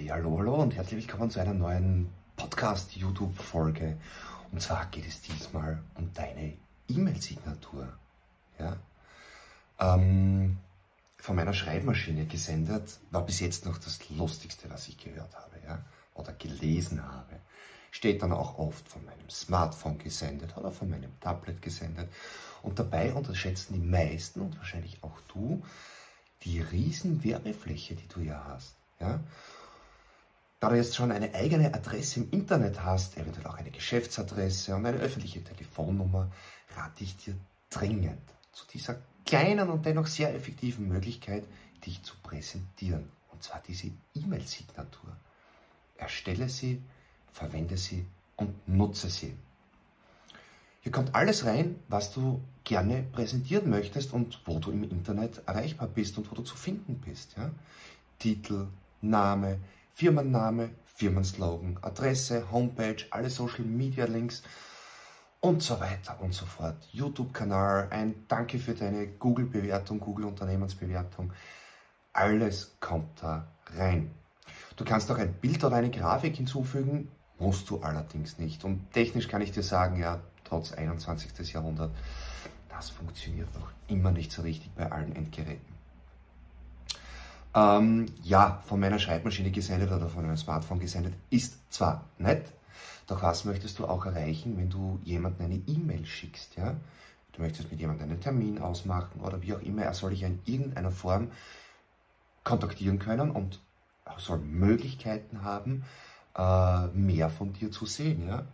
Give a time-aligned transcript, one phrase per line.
[0.00, 3.98] Hey, hallo, hallo und herzlich willkommen zu einer neuen Podcast-YouTube-Folge.
[4.50, 6.54] Und zwar geht es diesmal um deine
[6.88, 7.86] E-Mail-Signatur.
[8.58, 8.78] Ja?
[9.78, 10.56] Ähm,
[11.18, 15.84] von meiner Schreibmaschine gesendet war bis jetzt noch das Lustigste, was ich gehört habe ja?
[16.14, 17.38] oder gelesen habe.
[17.90, 22.10] Steht dann auch oft von meinem Smartphone gesendet oder von meinem Tablet gesendet.
[22.62, 25.62] Und dabei unterschätzen die meisten und wahrscheinlich auch du
[26.44, 28.76] die riesen Werbefläche, die du ja hast.
[28.98, 29.20] Ja?
[30.60, 34.84] Da du jetzt schon eine eigene Adresse im Internet hast, eventuell auch eine Geschäftsadresse und
[34.84, 36.30] eine öffentliche Telefonnummer,
[36.76, 37.34] rate ich dir
[37.70, 38.20] dringend
[38.52, 41.44] zu dieser kleinen und dennoch sehr effektiven Möglichkeit,
[41.86, 43.10] dich zu präsentieren.
[43.32, 45.16] Und zwar diese E-Mail-Signatur.
[45.96, 46.82] Erstelle sie,
[47.32, 48.04] verwende sie
[48.36, 49.34] und nutze sie.
[50.82, 55.88] Hier kommt alles rein, was du gerne präsentieren möchtest und wo du im Internet erreichbar
[55.88, 57.34] bist und wo du zu finden bist.
[57.36, 57.50] Ja?
[58.18, 58.66] Titel,
[59.02, 59.58] Name,
[59.92, 64.42] Firmenname, Firmenslogan, Adresse, Homepage, alle Social Media Links
[65.40, 66.76] und so weiter und so fort.
[66.92, 71.32] YouTube-Kanal, ein Danke für deine Google-Bewertung, Google-Unternehmensbewertung.
[72.12, 74.10] Alles kommt da rein.
[74.76, 78.64] Du kannst auch ein Bild oder eine Grafik hinzufügen, musst du allerdings nicht.
[78.64, 81.52] Und technisch kann ich dir sagen, ja, trotz 21.
[81.52, 81.90] Jahrhundert,
[82.68, 85.79] das funktioniert noch immer nicht so richtig bei allen Endgeräten.
[87.54, 92.52] Ähm, ja, von meiner Schreibmaschine gesendet oder von meinem Smartphone gesendet, ist zwar nett,
[93.08, 96.76] doch was möchtest du auch erreichen, wenn du jemandem eine E-Mail schickst, ja?
[97.32, 100.40] Du möchtest mit jemandem einen Termin ausmachen oder wie auch immer, er soll dich in
[100.44, 101.32] irgendeiner Form
[102.44, 103.60] kontaktieren können und
[104.18, 105.84] soll Möglichkeiten haben,
[106.36, 108.44] äh, mehr von dir zu sehen, ja?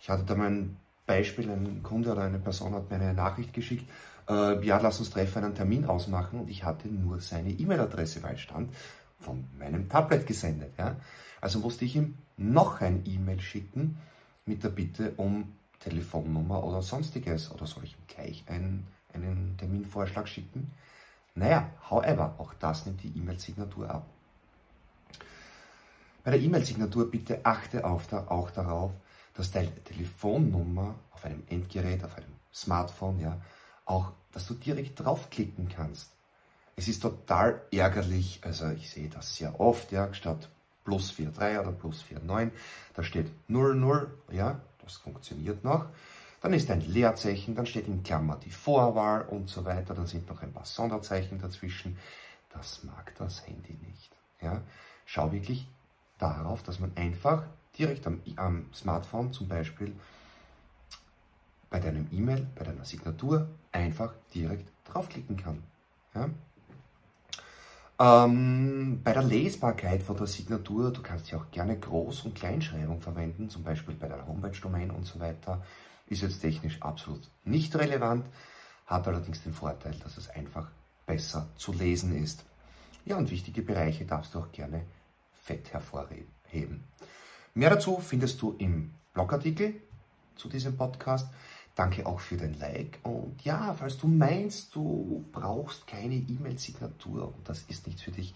[0.00, 3.52] Ich hatte da mal ein Beispiel, ein Kunde oder eine Person hat mir eine Nachricht
[3.52, 3.90] geschickt,
[4.30, 8.38] äh, ja, lass uns treffen, einen Termin ausmachen und ich hatte nur seine E-Mail-Adresse, weil
[8.38, 8.72] stand
[9.18, 10.72] von meinem Tablet gesendet.
[10.78, 10.96] Ja?
[11.40, 13.98] Also musste ich ihm noch ein E-Mail schicken
[14.46, 17.50] mit der Bitte um Telefonnummer oder sonstiges.
[17.50, 20.70] Oder soll ich ihm gleich einen, einen Terminvorschlag schicken?
[21.34, 24.06] Naja, however, auch das nimmt die E-Mail-Signatur ab.
[26.22, 28.92] Bei der E-Mail-Signatur bitte achte auch darauf,
[29.34, 33.40] dass deine Telefonnummer auf einem Endgerät, auf einem Smartphone, ja,
[33.90, 36.12] auch, dass du direkt draufklicken kannst.
[36.76, 40.48] Es ist total ärgerlich, also ich sehe das sehr oft, ja, statt
[40.84, 42.50] plus 4,3 oder plus 4,9,
[42.94, 45.86] da steht 00, ja, das funktioniert noch.
[46.40, 50.26] Dann ist ein Leerzeichen, dann steht in Klammer die Vorwahl und so weiter, dann sind
[50.28, 51.98] noch ein paar Sonderzeichen dazwischen.
[52.50, 54.10] Das mag das Handy nicht.
[54.40, 54.62] Ja.
[55.04, 55.68] Schau wirklich
[56.18, 57.42] darauf, dass man einfach
[57.78, 59.94] direkt am, am Smartphone zum Beispiel
[61.80, 65.62] bei deinem E-Mail, bei deiner Signatur einfach direkt draufklicken kann.
[66.14, 66.28] Ja?
[67.98, 73.00] Ähm, bei der Lesbarkeit von der Signatur, du kannst ja auch gerne Groß- und Kleinschreibung
[73.00, 75.62] verwenden, zum Beispiel bei der Homepage-Domain und so weiter.
[76.06, 78.26] Ist jetzt technisch absolut nicht relevant,
[78.86, 80.70] hat allerdings den Vorteil, dass es einfach
[81.06, 82.44] besser zu lesen ist.
[83.04, 84.84] Ja, und wichtige Bereiche darfst du auch gerne
[85.32, 86.84] fett hervorheben.
[87.54, 89.80] Mehr dazu findest du im Blogartikel
[90.36, 91.28] zu diesem Podcast.
[91.80, 92.98] Danke auch für dein Like.
[93.04, 98.34] Und ja, falls du meinst, du brauchst keine E-Mail-Signatur und das ist nichts für dich,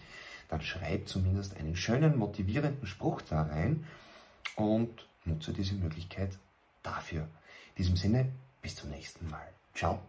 [0.48, 3.84] dann schreib zumindest einen schönen, motivierenden Spruch da rein
[4.56, 6.38] und nutze diese Möglichkeit
[6.82, 7.24] dafür.
[7.24, 9.46] In diesem Sinne, bis zum nächsten Mal.
[9.74, 10.00] Ciao.